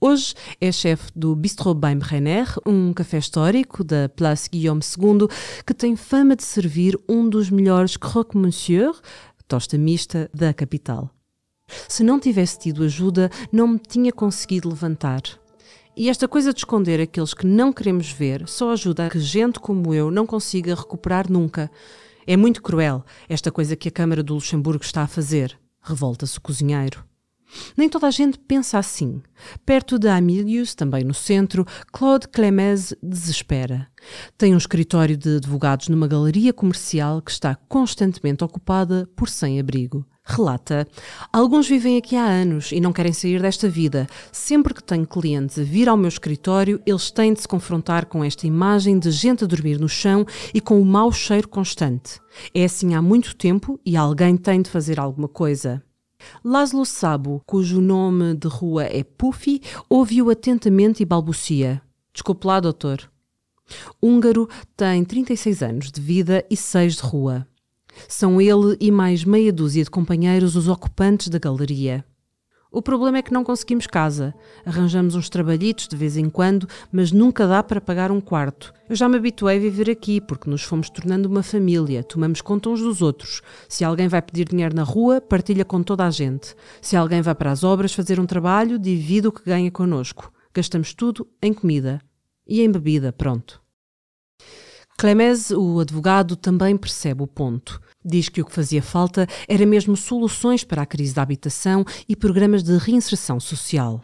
Hoje 0.00 0.34
é 0.60 0.70
chefe 0.70 1.10
do 1.16 1.34
Bistro 1.34 1.74
Bain 1.74 1.98
Brenner, 1.98 2.46
um 2.66 2.92
café 2.92 3.18
histórico 3.18 3.82
da 3.82 4.08
Place 4.08 4.48
Guillaume 4.48 4.82
II, 4.82 5.28
que 5.66 5.74
tem 5.74 5.96
fama 5.96 6.36
de 6.36 6.44
servir 6.44 6.98
um 7.08 7.28
dos 7.28 7.50
melhores 7.50 7.96
croque 7.96 8.36
monsieur, 8.36 8.94
tosta 9.48 9.76
mista, 9.76 10.30
da 10.32 10.52
capital. 10.52 11.10
Se 11.88 12.04
não 12.04 12.20
tivesse 12.20 12.58
tido 12.58 12.84
ajuda, 12.84 13.30
não 13.50 13.66
me 13.66 13.78
tinha 13.78 14.12
conseguido 14.12 14.68
levantar. 14.68 15.22
E 15.96 16.08
esta 16.08 16.26
coisa 16.26 16.52
de 16.52 16.58
esconder 16.58 17.00
aqueles 17.00 17.34
que 17.34 17.46
não 17.46 17.72
queremos 17.72 18.10
ver 18.10 18.48
só 18.48 18.72
ajuda 18.72 19.06
a 19.06 19.10
que 19.10 19.20
gente 19.20 19.60
como 19.60 19.94
eu 19.94 20.10
não 20.10 20.26
consiga 20.26 20.74
recuperar 20.74 21.30
nunca. 21.30 21.70
É 22.26 22.36
muito 22.36 22.60
cruel 22.60 23.04
esta 23.28 23.52
coisa 23.52 23.76
que 23.76 23.88
a 23.88 23.92
Câmara 23.92 24.22
do 24.22 24.34
Luxemburgo 24.34 24.82
está 24.82 25.02
a 25.02 25.06
fazer. 25.06 25.56
Revolta-se 25.80 26.36
o 26.36 26.40
cozinheiro. 26.40 27.04
Nem 27.76 27.88
toda 27.88 28.08
a 28.08 28.10
gente 28.10 28.38
pensa 28.38 28.76
assim. 28.76 29.22
Perto 29.64 29.96
de 29.96 30.08
Amilius, 30.08 30.74
também 30.74 31.04
no 31.04 31.14
centro, 31.14 31.64
Claude 31.92 32.26
Clemez 32.26 32.92
desespera. 33.00 33.86
Tem 34.36 34.52
um 34.52 34.58
escritório 34.58 35.16
de 35.16 35.36
advogados 35.36 35.88
numa 35.88 36.08
galeria 36.08 36.52
comercial 36.52 37.22
que 37.22 37.30
está 37.30 37.54
constantemente 37.68 38.42
ocupada 38.42 39.08
por 39.14 39.28
sem-abrigo. 39.28 40.04
Relata: 40.26 40.88
Alguns 41.30 41.68
vivem 41.68 41.98
aqui 41.98 42.16
há 42.16 42.24
anos 42.24 42.72
e 42.72 42.80
não 42.80 42.94
querem 42.94 43.12
sair 43.12 43.42
desta 43.42 43.68
vida. 43.68 44.06
Sempre 44.32 44.72
que 44.72 44.82
tenho 44.82 45.06
clientes 45.06 45.58
a 45.58 45.62
vir 45.62 45.86
ao 45.86 45.98
meu 45.98 46.08
escritório, 46.08 46.80
eles 46.86 47.10
têm 47.10 47.34
de 47.34 47.42
se 47.42 47.48
confrontar 47.48 48.06
com 48.06 48.24
esta 48.24 48.46
imagem 48.46 48.98
de 48.98 49.10
gente 49.10 49.44
a 49.44 49.46
dormir 49.46 49.78
no 49.78 49.88
chão 49.88 50.24
e 50.54 50.62
com 50.62 50.80
o 50.80 50.84
mau 50.84 51.12
cheiro 51.12 51.46
constante. 51.46 52.18
É 52.54 52.64
assim 52.64 52.94
há 52.94 53.02
muito 53.02 53.36
tempo 53.36 53.78
e 53.84 53.98
alguém 53.98 54.34
tem 54.34 54.62
de 54.62 54.70
fazer 54.70 54.98
alguma 54.98 55.28
coisa. 55.28 55.82
Laszlo 56.42 56.86
Sabo, 56.86 57.42
cujo 57.44 57.82
nome 57.82 58.34
de 58.34 58.48
rua 58.48 58.84
é 58.84 59.04
Puffy, 59.04 59.60
ouve-o 59.90 60.30
atentamente 60.30 61.02
e 61.02 61.06
balbucia: 61.06 61.82
Desculpe 62.14 62.46
lá, 62.46 62.60
doutor. 62.60 63.10
Húngaro 64.00 64.48
tem 64.74 65.04
36 65.04 65.62
anos 65.62 65.92
de 65.92 66.00
vida 66.00 66.44
e 66.50 66.56
6 66.56 66.96
de 66.96 67.02
rua. 67.02 67.46
São 68.08 68.40
ele 68.40 68.76
e 68.80 68.90
mais 68.90 69.24
meia 69.24 69.52
dúzia 69.52 69.84
de 69.84 69.90
companheiros 69.90 70.56
os 70.56 70.68
ocupantes 70.68 71.28
da 71.28 71.38
galeria. 71.38 72.04
O 72.74 72.82
problema 72.82 73.18
é 73.18 73.22
que 73.22 73.32
não 73.32 73.44
conseguimos 73.44 73.86
casa. 73.86 74.34
Arranjamos 74.66 75.14
uns 75.14 75.28
trabalhitos 75.28 75.86
de 75.86 75.94
vez 75.94 76.16
em 76.16 76.28
quando, 76.28 76.68
mas 76.90 77.12
nunca 77.12 77.46
dá 77.46 77.62
para 77.62 77.80
pagar 77.80 78.10
um 78.10 78.20
quarto. 78.20 78.74
Eu 78.88 78.96
já 78.96 79.08
me 79.08 79.16
habituei 79.16 79.58
a 79.58 79.60
viver 79.60 79.88
aqui, 79.88 80.20
porque 80.20 80.50
nos 80.50 80.64
fomos 80.64 80.90
tornando 80.90 81.28
uma 81.28 81.44
família, 81.44 82.02
tomamos 82.02 82.40
conta 82.40 82.68
uns 82.70 82.80
dos 82.80 83.00
outros. 83.00 83.42
Se 83.68 83.84
alguém 83.84 84.08
vai 84.08 84.20
pedir 84.20 84.48
dinheiro 84.48 84.74
na 84.74 84.82
rua, 84.82 85.20
partilha 85.20 85.64
com 85.64 85.84
toda 85.84 86.04
a 86.04 86.10
gente. 86.10 86.56
Se 86.82 86.96
alguém 86.96 87.22
vai 87.22 87.36
para 87.36 87.52
as 87.52 87.62
obras 87.62 87.94
fazer 87.94 88.18
um 88.18 88.26
trabalho, 88.26 88.76
divide 88.76 89.28
o 89.28 89.32
que 89.32 89.44
ganha 89.44 89.70
connosco. 89.70 90.32
Gastamos 90.52 90.92
tudo 90.92 91.28
em 91.40 91.54
comida. 91.54 92.00
E 92.44 92.60
em 92.60 92.68
bebida, 92.68 93.12
pronto. 93.12 93.63
Clemez, 94.96 95.50
o 95.50 95.80
advogado, 95.80 96.36
também 96.36 96.76
percebe 96.76 97.22
o 97.22 97.26
ponto. 97.26 97.80
Diz 98.04 98.28
que 98.28 98.40
o 98.40 98.44
que 98.44 98.52
fazia 98.52 98.82
falta 98.82 99.26
era 99.48 99.66
mesmo 99.66 99.96
soluções 99.96 100.62
para 100.62 100.82
a 100.82 100.86
crise 100.86 101.14
da 101.14 101.22
habitação 101.22 101.84
e 102.08 102.14
programas 102.14 102.62
de 102.62 102.76
reinserção 102.76 103.40
social. 103.40 104.00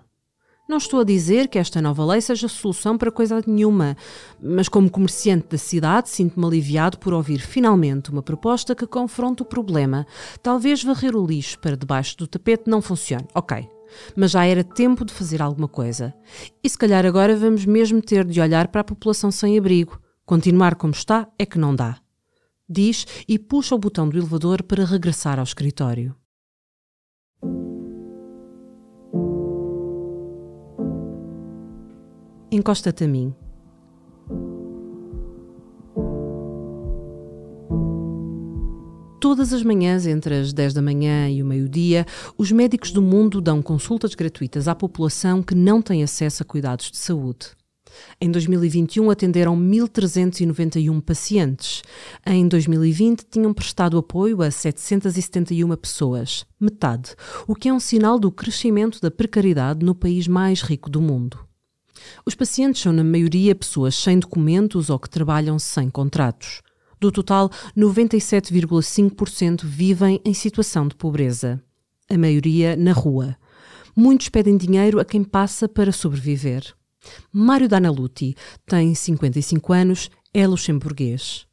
Não 0.68 0.76
estou 0.76 1.00
a 1.00 1.04
dizer 1.04 1.48
que 1.48 1.58
esta 1.58 1.82
nova 1.82 2.04
lei 2.04 2.20
seja 2.20 2.46
solução 2.46 2.96
para 2.96 3.10
coisa 3.10 3.42
nenhuma, 3.44 3.96
mas 4.40 4.68
como 4.68 4.88
comerciante 4.88 5.48
da 5.48 5.58
cidade 5.58 6.08
sinto-me 6.08 6.46
aliviado 6.46 6.98
por 6.98 7.12
ouvir 7.12 7.40
finalmente 7.40 8.10
uma 8.10 8.22
proposta 8.22 8.74
que 8.74 8.86
confronta 8.86 9.42
o 9.42 9.46
problema. 9.46 10.06
Talvez 10.42 10.84
varrer 10.84 11.16
o 11.16 11.26
lixo 11.26 11.58
para 11.58 11.76
debaixo 11.76 12.16
do 12.16 12.26
tapete 12.28 12.70
não 12.70 12.80
funcione, 12.80 13.26
ok, 13.34 13.68
mas 14.14 14.30
já 14.30 14.44
era 14.44 14.62
tempo 14.62 15.04
de 15.04 15.12
fazer 15.12 15.42
alguma 15.42 15.66
coisa. 15.66 16.14
E 16.62 16.68
se 16.68 16.78
calhar 16.78 17.04
agora 17.04 17.36
vamos 17.36 17.64
mesmo 17.64 18.00
ter 18.00 18.24
de 18.24 18.40
olhar 18.40 18.68
para 18.68 18.82
a 18.82 18.84
população 18.84 19.32
sem 19.32 19.58
abrigo. 19.58 20.00
Continuar 20.30 20.76
como 20.76 20.92
está 20.92 21.28
é 21.36 21.44
que 21.44 21.58
não 21.58 21.74
dá. 21.74 21.98
Diz 22.68 23.04
e 23.26 23.36
puxa 23.36 23.74
o 23.74 23.78
botão 23.80 24.08
do 24.08 24.16
elevador 24.16 24.62
para 24.62 24.84
regressar 24.84 25.40
ao 25.40 25.42
escritório. 25.42 26.14
Encosta-te 32.48 33.02
a 33.02 33.08
mim. 33.08 33.34
Todas 39.20 39.52
as 39.52 39.64
manhãs, 39.64 40.06
entre 40.06 40.36
as 40.36 40.52
10 40.52 40.74
da 40.74 40.80
manhã 40.80 41.28
e 41.28 41.42
o 41.42 41.46
meio-dia, 41.46 42.06
os 42.38 42.52
médicos 42.52 42.92
do 42.92 43.02
mundo 43.02 43.40
dão 43.40 43.60
consultas 43.60 44.14
gratuitas 44.14 44.68
à 44.68 44.76
população 44.76 45.42
que 45.42 45.56
não 45.56 45.82
tem 45.82 46.04
acesso 46.04 46.44
a 46.44 46.46
cuidados 46.46 46.88
de 46.92 46.98
saúde. 46.98 47.59
Em 48.20 48.30
2021 48.30 49.10
atenderam 49.10 49.56
1.391 49.56 51.00
pacientes. 51.00 51.82
Em 52.26 52.46
2020 52.46 53.24
tinham 53.30 53.52
prestado 53.52 53.98
apoio 53.98 54.42
a 54.42 54.50
771 54.50 55.76
pessoas, 55.76 56.44
metade, 56.58 57.14
o 57.46 57.54
que 57.54 57.68
é 57.68 57.72
um 57.72 57.80
sinal 57.80 58.18
do 58.18 58.30
crescimento 58.30 59.00
da 59.00 59.10
precariedade 59.10 59.84
no 59.84 59.94
país 59.94 60.26
mais 60.28 60.62
rico 60.62 60.90
do 60.90 61.00
mundo. 61.00 61.38
Os 62.24 62.34
pacientes 62.34 62.82
são, 62.82 62.92
na 62.92 63.04
maioria, 63.04 63.54
pessoas 63.54 63.94
sem 63.94 64.18
documentos 64.18 64.90
ou 64.90 64.98
que 64.98 65.10
trabalham 65.10 65.58
sem 65.58 65.90
contratos. 65.90 66.62
Do 67.00 67.10
total, 67.10 67.50
97,5% 67.76 69.64
vivem 69.64 70.20
em 70.24 70.34
situação 70.34 70.86
de 70.86 70.94
pobreza. 70.94 71.62
A 72.10 72.18
maioria 72.18 72.76
na 72.76 72.92
rua. 72.92 73.36
Muitos 73.96 74.28
pedem 74.28 74.56
dinheiro 74.56 75.00
a 75.00 75.04
quem 75.04 75.24
passa 75.24 75.68
para 75.68 75.92
sobreviver. 75.92 76.74
Mário 77.32 77.68
Danaluti 77.68 78.36
tem 78.66 78.94
55 78.94 79.72
anos, 79.72 80.10
é 80.32 80.46
luxemburguês. 80.46 81.46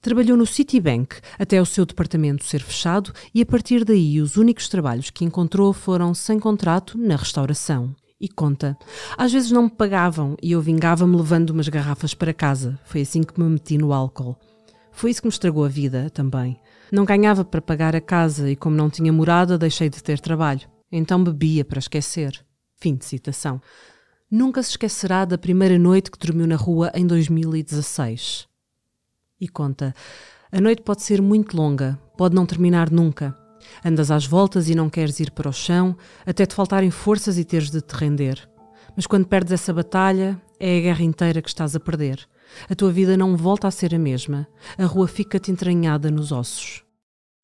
Trabalhou 0.00 0.36
no 0.36 0.44
Citibank 0.44 1.16
até 1.38 1.60
o 1.60 1.64
seu 1.64 1.86
departamento 1.86 2.44
ser 2.44 2.62
fechado 2.62 3.10
e 3.34 3.40
a 3.40 3.46
partir 3.46 3.84
daí 3.84 4.20
os 4.20 4.36
únicos 4.36 4.68
trabalhos 4.68 5.08
que 5.08 5.24
encontrou 5.24 5.72
foram 5.72 6.12
sem 6.12 6.38
contrato 6.38 6.98
na 6.98 7.16
restauração. 7.16 7.94
E 8.20 8.28
conta. 8.28 8.76
Às 9.16 9.32
vezes 9.32 9.50
não 9.50 9.64
me 9.64 9.70
pagavam 9.70 10.36
e 10.42 10.52
eu 10.52 10.60
vingava-me 10.60 11.16
levando 11.16 11.50
umas 11.50 11.68
garrafas 11.68 12.14
para 12.14 12.34
casa. 12.34 12.78
Foi 12.84 13.00
assim 13.00 13.22
que 13.22 13.38
me 13.40 13.48
meti 13.48 13.76
no 13.76 13.92
álcool. 13.92 14.36
Foi 14.92 15.10
isso 15.10 15.20
que 15.20 15.26
me 15.26 15.32
estragou 15.32 15.64
a 15.64 15.68
vida 15.68 16.08
também. 16.10 16.58
Não 16.92 17.04
ganhava 17.04 17.44
para 17.44 17.60
pagar 17.60 17.96
a 17.96 18.00
casa 18.00 18.50
e, 18.50 18.56
como 18.56 18.76
não 18.76 18.88
tinha 18.88 19.12
morada, 19.12 19.58
deixei 19.58 19.88
de 19.88 20.02
ter 20.02 20.20
trabalho. 20.20 20.68
Então 20.92 21.24
bebia 21.24 21.64
para 21.64 21.78
esquecer. 21.78 22.44
Fim 22.76 22.94
de 22.94 23.04
citação 23.04 23.60
nunca 24.34 24.60
se 24.64 24.70
esquecerá 24.70 25.24
da 25.24 25.38
primeira 25.38 25.78
noite 25.78 26.10
que 26.10 26.18
dormiu 26.18 26.46
na 26.46 26.56
rua 26.56 26.90
em 26.92 27.06
2016. 27.06 28.48
E 29.40 29.48
conta: 29.48 29.94
a 30.50 30.60
noite 30.60 30.82
pode 30.82 31.02
ser 31.02 31.22
muito 31.22 31.56
longa, 31.56 31.98
pode 32.16 32.34
não 32.34 32.44
terminar 32.44 32.90
nunca. 32.90 33.36
Andas 33.84 34.10
às 34.10 34.26
voltas 34.26 34.68
e 34.68 34.74
não 34.74 34.90
queres 34.90 35.20
ir 35.20 35.30
para 35.30 35.48
o 35.48 35.52
chão, 35.52 35.96
até 36.26 36.44
te 36.44 36.54
faltarem 36.54 36.90
forças 36.90 37.38
e 37.38 37.44
teres 37.44 37.70
de 37.70 37.80
te 37.80 37.92
render. 37.92 38.48
Mas 38.96 39.06
quando 39.06 39.26
perdes 39.26 39.52
essa 39.52 39.72
batalha, 39.72 40.40
é 40.58 40.78
a 40.78 40.80
guerra 40.80 41.04
inteira 41.04 41.40
que 41.40 41.48
estás 41.48 41.74
a 41.76 41.80
perder. 41.80 42.28
A 42.68 42.74
tua 42.74 42.90
vida 42.90 43.16
não 43.16 43.36
volta 43.36 43.68
a 43.68 43.70
ser 43.70 43.94
a 43.94 43.98
mesma. 43.98 44.46
A 44.76 44.84
rua 44.84 45.06
fica-te 45.06 45.50
entranhada 45.50 46.10
nos 46.10 46.32
ossos. 46.32 46.84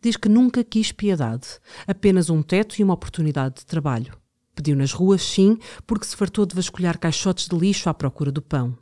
Diz 0.03 0.17
que 0.17 0.29
nunca 0.29 0.65
quis 0.65 0.93
piedade, 0.93 1.47
apenas 1.87 2.31
um 2.31 2.43
teto 2.43 2.81
e 2.81 2.85
uma 2.85 2.95
oportunidade 2.95 3.57
de 3.57 3.67
trabalho. 3.67 4.21
Pediu 4.55 4.77
nas 4.77 4.93
ruas, 4.93 5.23
sim, 5.23 5.59
porque 5.87 6.07
se 6.07 6.17
fartou 6.17 6.45
de 6.45 6.55
vasculhar 6.55 6.99
caixotes 6.99 7.49
de 7.49 7.57
lixo 7.57 7.89
à 7.89 7.95
procura 7.95 8.33
do 8.33 8.43
pão. 8.43 8.77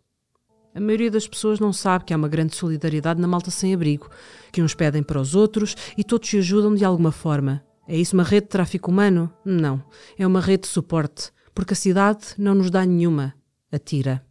A 0.75 0.81
maioria 0.81 1.11
das 1.11 1.27
pessoas 1.27 1.59
não 1.59 1.73
sabe 1.73 2.05
que 2.05 2.15
há 2.15 2.17
uma 2.17 2.29
grande 2.29 2.55
solidariedade 2.55 3.21
na 3.21 3.27
malta 3.27 3.51
sem 3.51 3.75
abrigo, 3.75 4.09
que 4.53 4.63
uns 4.63 4.75
pedem 4.75 5.03
para 5.03 5.21
os 5.21 5.35
outros 5.35 5.75
e 5.97 6.05
todos 6.05 6.29
se 6.29 6.39
ajudam 6.39 6.75
de 6.75 6.85
alguma 6.85 7.11
forma. 7.11 7.65
É 7.87 7.97
isso 7.97 8.15
uma 8.15 8.23
rede 8.23 8.47
de 8.47 8.51
tráfico 8.51 8.91
humano? 8.91 9.33
Não. 9.45 9.83
É 10.19 10.27
uma 10.27 10.41
rede 10.41 10.63
de 10.63 10.69
suporte, 10.69 11.33
porque 11.55 11.73
a 11.73 11.77
cidade 11.77 12.27
não 12.37 12.55
nos 12.55 12.71
dá 12.71 12.85
nenhuma. 12.85 13.35
Atira. 13.73 14.25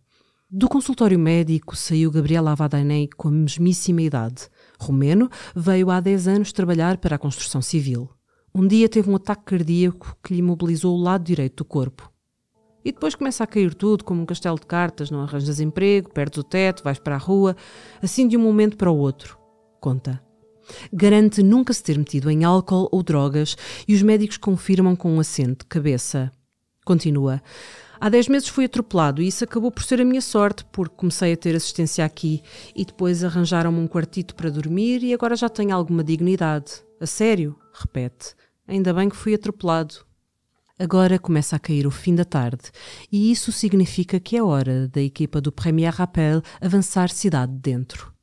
Do 0.49 0.69
consultório 0.69 1.19
médico 1.19 1.75
saiu 1.75 2.09
Gabriela 2.09 2.53
Avadanei 2.53 3.09
com 3.17 3.27
a 3.27 3.31
mesmíssima 3.31 4.01
idade. 4.01 4.47
Romeno 4.79 5.29
veio 5.53 5.89
há 5.89 5.99
10 5.99 6.27
anos 6.29 6.53
trabalhar 6.53 6.97
para 6.97 7.17
a 7.17 7.19
construção 7.19 7.61
civil. 7.61 8.09
Um 8.53 8.67
dia 8.67 8.89
teve 8.89 9.09
um 9.09 9.15
ataque 9.15 9.43
cardíaco 9.45 10.17
que 10.23 10.33
lhe 10.33 10.39
imobilizou 10.39 10.97
o 10.97 11.01
lado 11.01 11.23
direito 11.23 11.57
do 11.57 11.65
corpo. 11.65 12.11
E 12.83 12.91
depois 12.91 13.15
começa 13.15 13.43
a 13.43 13.47
cair 13.47 13.73
tudo 13.73 14.03
como 14.03 14.21
um 14.21 14.25
castelo 14.25 14.57
de 14.57 14.65
cartas, 14.65 15.11
não 15.11 15.21
arranjas 15.21 15.59
emprego, 15.59 16.11
perdes 16.11 16.37
o 16.39 16.43
teto, 16.43 16.83
vais 16.83 16.99
para 16.99 17.15
a 17.15 17.19
rua, 17.19 17.55
assim 18.01 18.27
de 18.27 18.37
um 18.37 18.41
momento 18.41 18.77
para 18.77 18.89
o 18.89 18.97
outro. 18.97 19.37
Conta. 19.81 20.21
Garante 20.91 21.43
nunca 21.43 21.73
se 21.73 21.83
ter 21.83 21.97
metido 21.97 22.29
em 22.29 22.43
álcool 22.43 22.87
ou 22.91 23.03
drogas 23.03 23.55
e 23.87 23.93
os 23.93 24.01
médicos 24.01 24.37
confirmam 24.37 24.95
com 24.95 25.11
um 25.13 25.19
acento 25.19 25.65
de 25.65 25.69
cabeça. 25.69 26.31
Continua. 26.85 27.41
Há 27.99 28.09
10 28.09 28.27
meses 28.27 28.47
fui 28.47 28.65
atropelado 28.65 29.21
e 29.21 29.27
isso 29.27 29.43
acabou 29.43 29.71
por 29.71 29.83
ser 29.83 29.99
a 29.99 30.05
minha 30.05 30.21
sorte, 30.21 30.63
porque 30.71 30.95
comecei 30.95 31.33
a 31.33 31.37
ter 31.37 31.55
assistência 31.55 32.05
aqui 32.05 32.41
e 32.75 32.85
depois 32.85 33.23
arranjaram-me 33.23 33.79
um 33.79 33.87
quartito 33.87 34.35
para 34.35 34.51
dormir 34.51 35.03
e 35.03 35.13
agora 35.13 35.35
já 35.35 35.49
tenho 35.49 35.75
alguma 35.75 36.03
dignidade. 36.03 36.83
A 37.01 37.05
sério? 37.05 37.57
Repete. 37.79 38.33
Ainda 38.67 38.93
bem 38.93 39.07
que 39.07 39.15
fui 39.15 39.33
atropelado. 39.33 39.95
Agora 40.79 41.17
começa 41.17 41.55
a 41.55 41.59
cair 41.59 41.87
o 41.87 41.91
fim 41.91 42.13
da 42.13 42.25
tarde 42.25 42.71
e 43.11 43.31
isso 43.31 43.51
significa 43.51 44.19
que 44.19 44.37
é 44.37 44.43
hora 44.43 44.87
da 44.87 45.01
equipa 45.01 45.41
do 45.41 45.51
Premier 45.51 45.93
Rappel 45.93 46.41
avançar 46.61 47.09
cidade 47.09 47.53
dentro. 47.53 48.13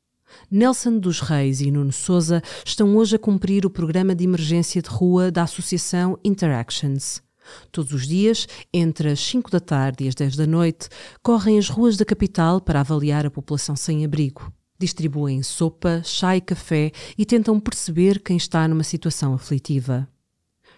Nelson 0.49 0.97
dos 0.99 1.19
Reis 1.19 1.61
e 1.61 1.71
Nuno 1.71 1.91
Souza 1.91 2.41
estão 2.65 2.95
hoje 2.95 3.15
a 3.15 3.19
cumprir 3.19 3.65
o 3.65 3.69
programa 3.69 4.15
de 4.15 4.23
emergência 4.23 4.81
de 4.81 4.89
rua 4.89 5.31
da 5.31 5.43
Associação 5.43 6.17
Interactions. 6.23 7.21
Todos 7.71 7.93
os 7.93 8.07
dias, 8.07 8.47
entre 8.73 9.09
as 9.09 9.19
5 9.19 9.51
da 9.51 9.59
tarde 9.59 10.05
e 10.05 10.07
as 10.07 10.15
10 10.15 10.35
da 10.35 10.47
noite, 10.47 10.89
correm 11.21 11.59
as 11.59 11.69
ruas 11.69 11.95
da 11.95 12.05
capital 12.05 12.59
para 12.59 12.79
avaliar 12.79 13.25
a 13.25 13.31
população 13.31 13.75
sem 13.75 14.03
abrigo. 14.03 14.51
Distribuem 14.77 15.41
sopa, 15.41 16.01
chá 16.03 16.35
e 16.35 16.41
café 16.41 16.91
e 17.17 17.25
tentam 17.25 17.59
perceber 17.59 18.21
quem 18.21 18.35
está 18.35 18.67
numa 18.67 18.83
situação 18.83 19.33
aflitiva. 19.33 20.07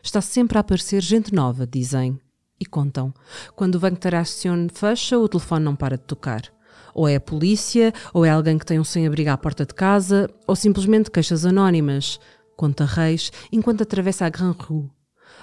Está 0.03 0.21
sempre 0.21 0.57
a 0.57 0.61
aparecer 0.61 1.01
gente 1.01 1.33
nova, 1.33 1.65
dizem. 1.65 2.19
E 2.59 2.65
contam. 2.65 3.13
Quando 3.55 3.75
o 3.75 3.79
Banco 3.79 3.97
Taracion 3.99 4.67
fecha, 4.71 5.17
o 5.17 5.27
telefone 5.27 5.65
não 5.65 5.75
para 5.75 5.97
de 5.97 6.03
tocar. 6.03 6.43
Ou 6.93 7.07
é 7.07 7.15
a 7.15 7.21
polícia, 7.21 7.93
ou 8.13 8.25
é 8.25 8.29
alguém 8.29 8.57
que 8.57 8.65
tem 8.65 8.79
um 8.79 8.83
sem-abrigo 8.83 9.29
à 9.29 9.37
porta 9.37 9.65
de 9.65 9.73
casa, 9.73 10.29
ou 10.47 10.55
simplesmente 10.55 11.11
queixas 11.11 11.45
anónimas. 11.45 12.19
Conta 12.55 12.85
Reis 12.85 13.31
enquanto 13.51 13.81
atravessa 13.81 14.25
a 14.25 14.29
Grand 14.29 14.55
Rue. 14.59 14.89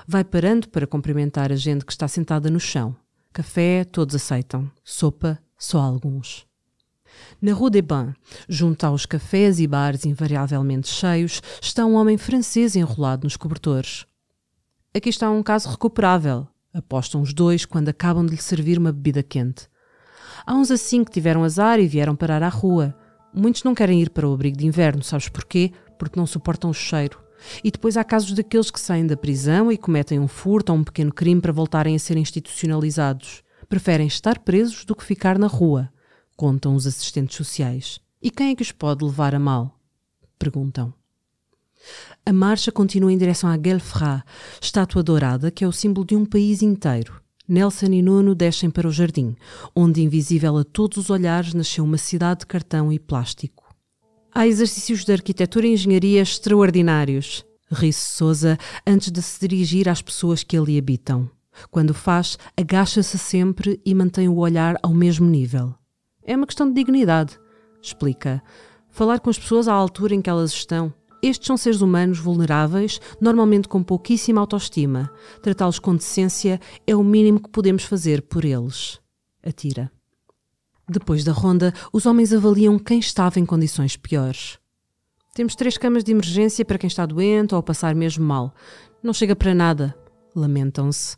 Vai 0.06 0.24
parando 0.24 0.68
para 0.68 0.86
cumprimentar 0.86 1.52
a 1.52 1.56
gente 1.56 1.84
que 1.84 1.92
está 1.92 2.08
sentada 2.08 2.50
no 2.50 2.58
chão. 2.58 2.96
Café, 3.32 3.84
todos 3.84 4.14
aceitam. 4.14 4.70
Sopa, 4.84 5.40
só 5.58 5.80
alguns. 5.80 6.46
Na 7.40 7.52
Rue 7.52 7.70
des 7.70 7.82
Bains, 7.82 8.14
junto 8.48 8.84
aos 8.84 9.06
cafés 9.06 9.60
e 9.60 9.66
bares 9.66 10.04
invariavelmente 10.04 10.88
cheios, 10.88 11.40
está 11.60 11.84
um 11.84 11.94
homem 11.94 12.16
francês 12.16 12.76
enrolado 12.76 13.24
nos 13.24 13.36
cobertores. 13.36 14.06
Aqui 14.94 15.08
está 15.08 15.30
um 15.30 15.42
caso 15.42 15.68
recuperável, 15.68 16.46
apostam 16.72 17.20
os 17.20 17.32
dois 17.32 17.64
quando 17.64 17.88
acabam 17.88 18.24
de 18.24 18.32
lhe 18.32 18.40
servir 18.40 18.78
uma 18.78 18.92
bebida 18.92 19.22
quente. 19.22 19.68
Há 20.46 20.54
uns 20.54 20.70
assim 20.70 21.04
que 21.04 21.10
tiveram 21.10 21.44
azar 21.44 21.80
e 21.80 21.86
vieram 21.86 22.14
parar 22.14 22.42
à 22.42 22.48
rua. 22.48 22.94
Muitos 23.32 23.64
não 23.64 23.74
querem 23.74 24.00
ir 24.02 24.10
para 24.10 24.28
o 24.28 24.32
abrigo 24.32 24.56
de 24.56 24.66
inverno, 24.66 25.02
sabes 25.02 25.28
porquê? 25.28 25.72
Porque 25.98 26.18
não 26.18 26.26
suportam 26.26 26.70
o 26.70 26.74
cheiro. 26.74 27.18
E 27.62 27.70
depois 27.70 27.96
há 27.96 28.04
casos 28.04 28.32
daqueles 28.32 28.70
que 28.70 28.80
saem 28.80 29.06
da 29.06 29.16
prisão 29.16 29.70
e 29.70 29.78
cometem 29.78 30.18
um 30.18 30.28
furto 30.28 30.72
ou 30.72 30.78
um 30.78 30.84
pequeno 30.84 31.12
crime 31.12 31.40
para 31.40 31.52
voltarem 31.52 31.94
a 31.94 31.98
ser 31.98 32.16
institucionalizados. 32.16 33.42
Preferem 33.68 34.06
estar 34.06 34.38
presos 34.40 34.84
do 34.84 34.94
que 34.94 35.04
ficar 35.04 35.38
na 35.38 35.46
rua, 35.46 35.90
contam 36.36 36.74
os 36.74 36.86
assistentes 36.86 37.36
sociais. 37.36 38.00
E 38.22 38.30
quem 38.30 38.50
é 38.50 38.54
que 38.54 38.62
os 38.62 38.72
pode 38.72 39.04
levar 39.04 39.34
a 39.34 39.38
mal? 39.38 39.78
Perguntam. 40.38 40.92
A 42.24 42.32
marcha 42.32 42.72
continua 42.72 43.12
em 43.12 43.18
direção 43.18 43.50
à 43.50 43.56
Guelfra, 43.56 44.24
estátua 44.60 45.02
dourada 45.02 45.50
que 45.50 45.64
é 45.64 45.68
o 45.68 45.72
símbolo 45.72 46.06
de 46.06 46.16
um 46.16 46.24
país 46.24 46.62
inteiro. 46.62 47.20
Nelson 47.46 47.92
e 47.92 48.00
Nuno 48.00 48.34
descem 48.34 48.70
para 48.70 48.88
o 48.88 48.92
jardim, 48.92 49.36
onde, 49.76 50.02
invisível 50.02 50.56
a 50.56 50.64
todos 50.64 50.96
os 50.96 51.10
olhares, 51.10 51.52
nasceu 51.52 51.84
uma 51.84 51.98
cidade 51.98 52.40
de 52.40 52.46
cartão 52.46 52.90
e 52.90 52.98
plástico. 52.98 53.64
Há 54.32 54.46
exercícios 54.46 55.04
de 55.04 55.12
arquitetura 55.12 55.66
e 55.66 55.74
engenharia 55.74 56.22
extraordinários, 56.22 57.44
ri-se 57.70 58.24
antes 58.86 59.10
de 59.10 59.20
se 59.20 59.38
dirigir 59.40 59.88
às 59.88 60.00
pessoas 60.00 60.42
que 60.42 60.56
ali 60.56 60.78
habitam. 60.78 61.30
Quando 61.70 61.92
faz, 61.92 62.38
agacha-se 62.56 63.18
sempre 63.18 63.80
e 63.84 63.94
mantém 63.94 64.28
o 64.28 64.38
olhar 64.38 64.76
ao 64.82 64.94
mesmo 64.94 65.26
nível. 65.28 65.74
É 66.26 66.36
uma 66.36 66.46
questão 66.46 66.68
de 66.68 66.74
dignidade, 66.74 67.38
explica. 67.82 68.42
Falar 68.88 69.20
com 69.20 69.28
as 69.28 69.38
pessoas 69.38 69.68
à 69.68 69.72
altura 69.72 70.14
em 70.14 70.22
que 70.22 70.30
elas 70.30 70.52
estão. 70.52 70.92
Estes 71.22 71.46
são 71.46 71.56
seres 71.56 71.80
humanos 71.80 72.18
vulneráveis, 72.18 73.00
normalmente 73.20 73.68
com 73.68 73.82
pouquíssima 73.82 74.40
autoestima. 74.40 75.10
Tratá-los 75.42 75.78
com 75.78 75.96
decência 75.96 76.60
é 76.86 76.94
o 76.94 77.02
mínimo 77.02 77.40
que 77.40 77.50
podemos 77.50 77.84
fazer 77.84 78.22
por 78.22 78.44
eles. 78.44 79.00
Atira. 79.42 79.90
Depois 80.88 81.24
da 81.24 81.32
ronda, 81.32 81.72
os 81.92 82.04
homens 82.04 82.32
avaliam 82.32 82.78
quem 82.78 82.98
estava 82.98 83.40
em 83.40 83.46
condições 83.46 83.96
piores. 83.96 84.58
Temos 85.34 85.54
três 85.54 85.76
camas 85.76 86.04
de 86.04 86.12
emergência 86.12 86.64
para 86.64 86.78
quem 86.78 86.88
está 86.88 87.04
doente 87.04 87.54
ou 87.54 87.58
a 87.58 87.62
passar 87.62 87.94
mesmo 87.94 88.24
mal. 88.24 88.54
Não 89.02 89.12
chega 89.12 89.34
para 89.34 89.54
nada. 89.54 89.94
Lamentam-se. 90.34 91.16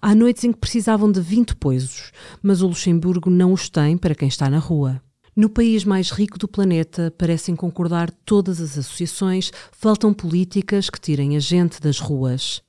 Há 0.00 0.14
noites 0.14 0.44
em 0.44 0.52
que 0.52 0.58
precisavam 0.58 1.10
de 1.10 1.20
20 1.20 1.56
poisos, 1.56 2.12
mas 2.42 2.62
o 2.62 2.66
Luxemburgo 2.66 3.30
não 3.30 3.52
os 3.52 3.68
tem 3.68 3.96
para 3.96 4.14
quem 4.14 4.28
está 4.28 4.48
na 4.48 4.58
rua. 4.58 5.00
No 5.36 5.48
país 5.48 5.84
mais 5.84 6.10
rico 6.10 6.38
do 6.38 6.46
planeta, 6.46 7.12
parecem 7.18 7.56
concordar 7.56 8.10
todas 8.24 8.60
as 8.60 8.78
associações, 8.78 9.50
faltam 9.72 10.14
políticas 10.14 10.88
que 10.88 11.00
tirem 11.00 11.36
a 11.36 11.40
gente 11.40 11.80
das 11.80 11.98
ruas. 11.98 12.62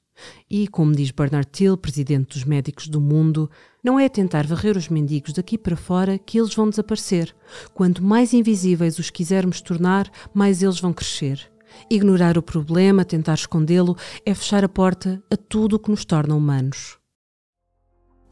E, 0.49 0.67
como 0.67 0.95
diz 0.95 1.11
Bernard 1.11 1.47
Till, 1.51 1.77
presidente 1.77 2.33
dos 2.33 2.43
Médicos 2.43 2.87
do 2.87 2.99
Mundo, 2.99 3.49
não 3.83 3.99
é 3.99 4.09
tentar 4.09 4.47
varrer 4.47 4.77
os 4.77 4.89
mendigos 4.89 5.33
daqui 5.33 5.57
para 5.57 5.75
fora 5.75 6.17
que 6.17 6.39
eles 6.39 6.55
vão 6.55 6.69
desaparecer. 6.69 7.35
Quanto 7.73 8.03
mais 8.03 8.33
invisíveis 8.33 8.97
os 8.97 9.09
quisermos 9.09 9.61
tornar, 9.61 10.09
mais 10.33 10.63
eles 10.63 10.79
vão 10.79 10.93
crescer. 10.93 11.51
Ignorar 11.89 12.37
o 12.37 12.43
problema, 12.43 13.05
tentar 13.05 13.35
escondê-lo, 13.35 13.95
é 14.25 14.33
fechar 14.33 14.63
a 14.63 14.69
porta 14.69 15.21
a 15.31 15.37
tudo 15.37 15.75
o 15.75 15.79
que 15.79 15.91
nos 15.91 16.05
torna 16.05 16.35
humanos. 16.35 16.97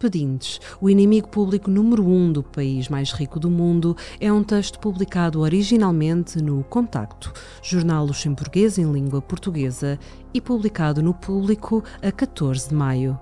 Pedintes, 0.03 0.59
o 0.81 0.89
inimigo 0.89 1.29
público 1.29 1.71
número 1.71 2.05
um 2.05 2.29
do 2.29 2.43
país 2.43 2.89
mais 2.89 3.13
rico 3.13 3.39
do 3.39 3.49
mundo, 3.49 3.95
é 4.19 4.31
um 4.33 4.43
texto 4.43 4.77
publicado 4.77 5.39
originalmente 5.39 6.43
no 6.43 6.61
Contacto, 6.65 7.31
jornal 7.61 8.05
luxemburguês 8.05 8.77
em 8.77 8.91
língua 8.91 9.21
portuguesa, 9.21 9.97
e 10.33 10.41
publicado 10.41 11.01
no 11.01 11.13
Público 11.13 11.81
a 12.01 12.11
14 12.11 12.67
de 12.67 12.75
maio. 12.75 13.17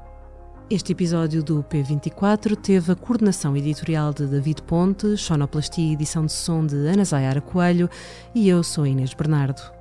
Este 0.72 0.94
episódio 0.94 1.44
do 1.44 1.64
P24 1.64 2.56
teve 2.56 2.94
a 2.94 2.96
coordenação 2.96 3.56
editorial 3.56 4.14
de 4.14 4.26
David 4.26 4.64
Ponte, 4.64 5.18
sonoplastia 5.18 5.86
e 5.86 5.94
edição 5.94 6.26
de 6.26 6.32
som 6.32 6.66
de 6.66 6.76
Ana 6.76 7.04
Zayara 7.04 7.42
Coelho 7.42 7.90
e 8.34 8.48
eu 8.48 8.64
sou 8.64 8.88
Inês 8.88 9.14
Bernardo. 9.14 9.81